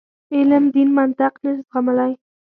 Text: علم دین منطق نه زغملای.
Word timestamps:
علم 0.35 0.63
دین 0.73 0.89
منطق 0.97 1.33
نه 1.43 1.51
زغملای. 1.59 2.13